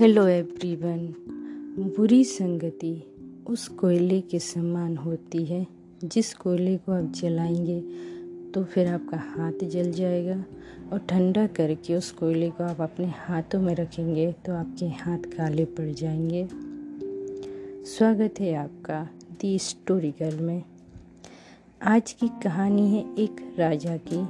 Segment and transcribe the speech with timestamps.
[0.00, 0.98] Hello everyone
[1.96, 3.02] बुरी संगति
[3.46, 5.66] उस कोयले के समान होती है।
[6.04, 7.80] जिस कोयले को आप जलाएँगे
[8.54, 10.44] तो फिर आपका हाथ जल जाएगा
[10.92, 15.64] और ठंडा करके उस कोयले को आप अपने हाथों में रखेंगे तो आपके हाथ काले
[15.64, 16.48] पड़ जाएँगे।
[17.84, 19.08] स्वागत है आपका
[19.40, 20.62] दी स्टोरी गर्ल में।
[21.82, 24.26] आज की कहानी है एक राजा की,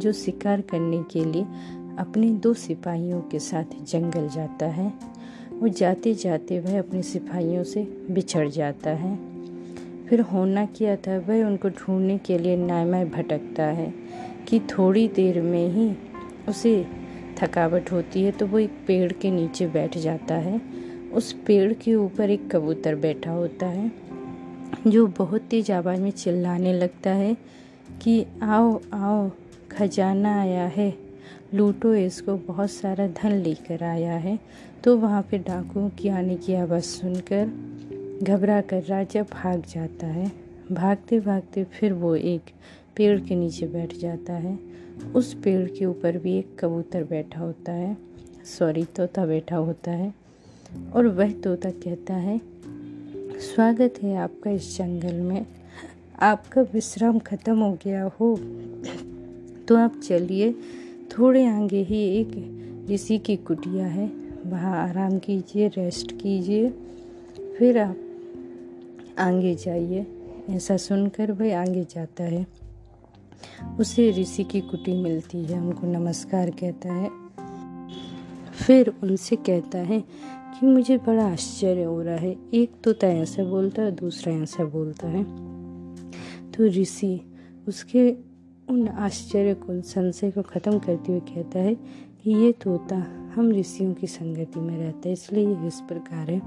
[0.00, 1.44] जो शिकार करने के लिए
[1.98, 4.92] अपने दो सिपाहियों के साथ जंगल जाता है।
[5.52, 9.18] वो जाते जाते वह अपने सिपाहियों से बिछड़ जाता है।
[10.06, 13.94] फिर होना क्या था, वह उनको ढूँढने के लिए नायमाय भटकता है
[14.48, 15.96] कि थोड़ी देर में ही
[16.48, 16.86] उसे
[17.42, 20.60] थकावट होती है तो वो एक पेड़ के नीचे बैठ जाता है।
[21.12, 23.92] उस पेड़ के ऊपर एक कबूतर बैठा होता है,
[24.86, 27.36] जो बहुत तेज आवाज़ में चिल्लाने लगता है
[28.02, 29.30] कि, आओ आओ,
[29.70, 31.11] खजाना आया है।
[31.54, 34.38] लूटो, इसको बहुत सारा धन लेकर आया है।
[34.84, 37.46] तो वहाँ पे डाकुओं की आने की आवाज़ सुनकर
[38.22, 40.32] घबरा कर राजा भाग जाता है।
[40.72, 42.42] भागते भागते फिर वो एक
[42.96, 44.58] पेड़ के नीचे बैठ जाता है।
[45.14, 47.96] उस पेड़ के ऊपर भी एक कबूतर बैठा होता है।
[48.58, 50.14] सॉरी, तोता बैठा होता है।
[50.94, 52.40] और वह तोता कहता है,
[53.54, 55.46] स्वागत है आपका इस जंगल में।
[56.20, 58.40] आपका विश्राम खत्म हो गया हो।
[59.68, 60.54] तो आप चलिए।
[61.18, 62.58] थोड़े आगे ही एक
[62.90, 64.12] ऋषि की कुटिया है।
[64.46, 66.70] वहाँ आराम कीजिए रेस्ट कीजिए,
[67.58, 67.96] फिर आप
[69.18, 70.06] आगे जाइए।
[70.50, 72.46] ऐसा सुनकर वह आगे जाता है।
[73.80, 77.10] उसे ऋषि की कुटी मिलती है उनको नमस्कार कहता है।
[78.66, 80.00] फिर उनसे कहता है
[80.60, 84.64] कि मुझे बड़ा आश्चर्य हो रहा है। एक तो तय ऐसा बोलता है, दूसरा ऐसा
[84.64, 85.24] बोलता है।
[86.52, 87.20] तो ऋषि
[87.68, 88.31] उसके
[88.72, 91.74] उन आश्चर्य को, संशय को ख़त्म करते हुए कहता है
[92.22, 92.96] कि ये तोता
[93.34, 96.42] हम ऋषियों की संगति में रहता है, इसलिए ये इस प्रकार है।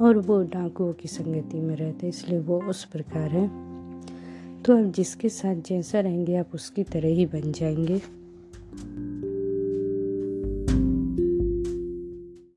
[0.00, 3.48] और वो डाकुओं की संगति में रहता है, इसलिए वो उस प्रकार है।
[4.62, 8.00] तो आप जिसके साथ जैसा रहेंगे, आप उसकी तरह ही बन जाएँगे।